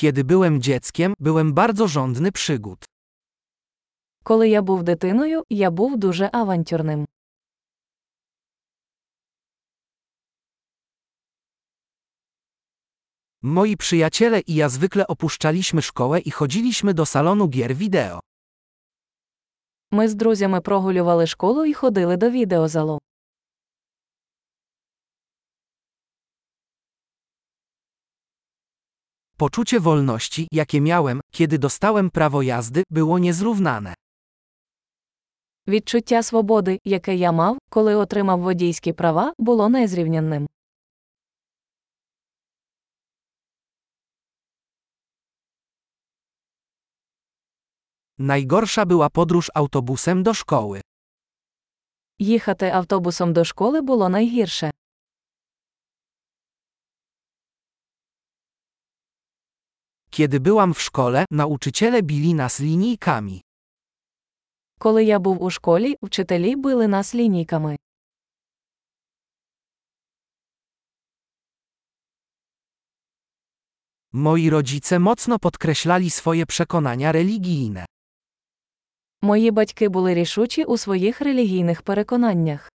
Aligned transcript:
Kiedy 0.00 0.23
byłem 0.23 0.61
dzieckiem, 0.61 1.13
byłem 1.19 1.53
bardzo 1.53 1.87
żądny 1.87 2.31
przygód. 2.31 2.85
Коли 4.23 4.49
я 4.49 4.61
був 4.61 4.83
дитиною, 4.83 5.43
я 5.49 5.71
був 5.71 5.97
дуже 5.97 6.29
авантюрним. 6.33 7.05
Moi 13.43 13.77
przyjaciele 13.77 14.39
i 14.39 14.55
ja 14.55 14.69
zwykle 14.69 15.07
opuszczaliśmy 15.07 15.81
szkołę 15.81 16.19
i 16.19 16.31
chodziliśmy 16.31 16.93
do 16.93 17.05
salonu 17.05 17.47
gier 17.47 17.75
wideo. 17.75 18.19
Ми 19.91 20.07
з 20.07 20.15
друзями 20.15 20.61
прогулювали 20.61 21.27
школу 21.27 21.65
і 21.65 21.73
ходили 21.73 22.17
до 22.17 22.29
відеозалу. 22.29 22.99
Poczucie 29.40 29.80
wolności, 29.80 30.48
jakie 30.52 30.80
miałem, 30.80 31.20
kiedy 31.30 31.58
dostałem 31.58 32.10
prawo 32.10 32.42
jazdy, 32.42 32.82
było 32.90 33.18
niezrównane. 33.18 33.94
Відчуття 35.68 36.22
свободи, 36.22 36.78
яке 36.84 37.16
я 37.16 37.32
мав, 37.32 37.58
коли 37.70 37.94
отримав 37.94 38.40
водійські 38.40 38.92
права, 38.92 39.32
було 39.38 39.68
незрівнянним. 39.68 40.46
Najgorsza 48.18 48.86
była 48.86 49.10
podróż 49.10 49.50
autobusem 49.54 50.22
do 50.22 50.34
szkoły. 50.34 50.80
Їхати 52.18 52.70
автобусом 52.70 53.32
до 53.32 53.44
школи 53.44 53.80
було 53.80 54.08
найгірше. 54.08 54.70
Kiedy 60.10 60.40
byłam 60.40 60.74
w 60.74 60.80
szkole, 60.80 61.24
nauczyciele 61.30 62.02
bili 62.02 62.34
nas 62.34 62.60
linijkami. 62.60 63.40
Коли 64.78 65.04
я 65.04 65.18
був 65.18 65.42
у 65.42 65.50
школі, 65.50 65.96
вчителі 66.02 66.56
били 66.56 66.88
нас 66.88 67.14
лінійками. 67.14 67.76
Moi 74.12 74.50
rodzice 74.50 74.98
mocno 74.98 75.38
podkreślali 75.38 76.10
swoje 76.10 76.46
przekonania 76.46 77.12
religijne. 77.12 77.84
Мої 79.22 79.50
батьки 79.50 79.88
були 79.88 80.14
рішучі 80.14 80.64
у 80.64 80.76
своїх 80.76 81.20
релігійних 81.20 81.82
переконаннях. 81.82 82.69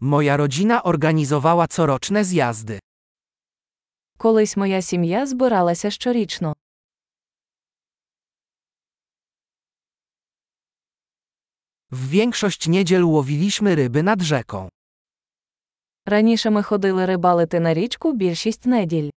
Moja 0.00 0.36
rodzina 0.36 0.82
organizowała 0.82 1.68
coroczne 1.68 2.24
zjazdy. 2.24 2.78
Колись 4.18 4.56
моя 4.56 4.82
сім'я 4.82 5.26
збиралася 5.26 5.90
щорічно. 5.90 6.54
W 11.90 12.08
większość 12.08 12.68
niedziel 12.68 13.04
łowiliśmy 13.04 13.74
ryby 13.74 14.02
nad 14.02 14.20
rzeką. 14.22 14.68
Раніше 16.06 16.50
ми 16.50 16.62
ходили 16.62 17.06
рибалити 17.06 17.60
на 17.60 17.74
річку 17.74 18.12
більшість 18.12 18.66
неділь. 18.66 19.10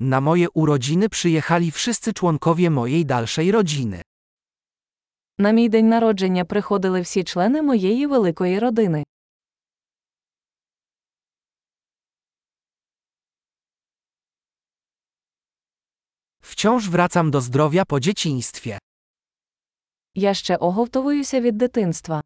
Na 0.00 0.20
moje 0.20 0.50
urodziny 0.50 1.08
przyjechali 1.08 1.70
wszyscy 1.70 2.12
członkowie 2.12 2.70
mojej 2.70 3.06
dalszej 3.06 3.52
rodziny. 3.52 4.02
На 5.38 5.50
мій 5.50 5.68
день 5.68 5.88
народження 5.88 6.44
приходили 6.44 7.00
всі 7.00 7.24
члени 7.24 7.62
моєї 7.62 8.06
великої 8.06 8.58
родини. 8.58 9.04
Wciąż 16.40 16.88
wracam 16.88 17.30
do 17.30 17.40
zdrowia 17.40 17.84
po 17.84 18.00
dzieciństwie. 18.00 18.78
Я 20.14 20.34
ще 20.34 20.56
оговтовуюся 20.56 21.40
від 21.40 21.56
дитинства. 21.58 22.22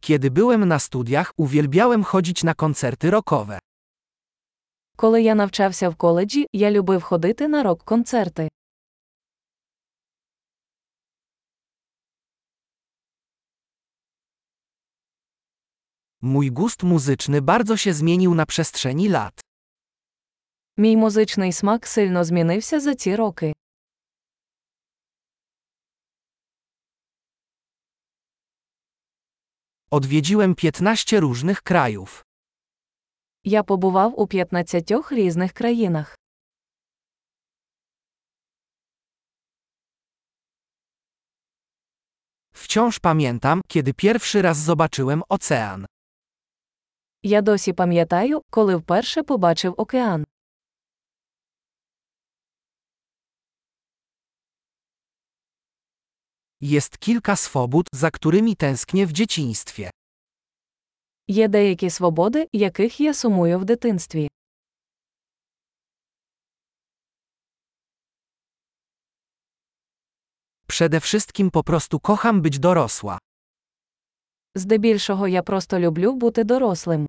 Kiedy 0.00 0.30
byłem 0.30 0.68
na 0.68 0.78
studiach, 0.78 1.32
uwielbiałem 1.36 2.04
chodzić 2.04 2.44
na 2.44 2.54
koncerty 2.54 3.10
rockowe. 3.10 3.58
Коли 4.96 5.22
я 5.22 5.34
навчався 5.34 5.88
в 5.88 5.96
коледжі, 5.96 6.46
я 6.52 6.70
любив 6.70 7.02
ходити 7.02 7.48
на 7.48 7.62
рок-концерти. 7.62 8.48
Mój 16.20 16.50
gust 16.50 16.82
muzyczny 16.82 17.42
bardzo 17.42 17.76
się 17.76 17.92
zmienił 17.92 18.34
na 18.34 18.46
przestrzeni 18.46 19.08
lat. 19.08 19.40
Мій 20.76 20.96
музичний 20.96 21.52
смак 21.52 21.86
сильно 21.86 22.24
змінився 22.24 22.80
за 22.80 22.94
ці 22.94 23.16
роки. 23.16 23.52
Odwiedziłem 29.90 30.54
15 30.54 31.20
różnych 31.20 31.62
krajów. 31.62 32.24
Я 33.46 33.62
побував 33.62 34.20
у 34.20 34.26
15 34.26 34.92
різних 35.10 35.52
країнах. 35.52 36.18
Wciąż 42.52 42.98
pamiętam, 42.98 43.60
kiedy 43.68 43.92
pierwszy 43.94 44.42
raz 44.42 44.56
zobaczyłem 44.58 45.22
ocean. 45.28 45.84
Я 47.22 47.42
досі 47.42 47.72
пам'ятаю, 47.72 48.42
коли 48.50 48.76
вперше 48.76 49.22
побачив 49.22 49.74
океан. 49.76 50.24
Jest 56.60 56.98
kilka 56.98 57.36
swobód, 57.36 57.86
za 57.92 58.10
którymi 58.10 58.56
tęsknię 58.56 59.06
w 59.06 59.12
dzieciństwie. 59.12 59.90
Є 61.29 61.47
деякі 61.47 61.89
свободи, 61.89 62.47
яких 62.53 62.99
я 62.99 63.13
сумую 63.13 63.59
в 63.59 63.65
дитинстві. 63.65 64.29
Przede 70.67 70.99
wszystkim 70.99 71.51
po 71.51 71.63
prostu 71.63 71.99
kocham 71.99 72.41
być 72.41 72.59
dorosła. 72.59 73.19
Здебільшого 74.55 75.27
я 75.27 75.43
просто 75.43 75.79
люблю 75.79 76.13
бути 76.13 76.43
дорослим. 76.43 77.07